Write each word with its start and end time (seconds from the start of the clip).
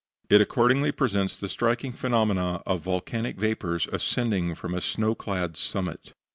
It 0.31 0.41
accordingly 0.41 0.91
presents 0.91 1.39
the 1.39 1.47
striking 1.47 1.91
phenomenon 1.93 2.63
of 2.65 2.81
volcanic 2.81 3.37
vapors 3.37 3.85
ascending 3.93 4.55
from 4.55 4.73
a 4.73 4.81
snow 4.81 5.13
clad 5.13 5.55
summit. 5.55 6.15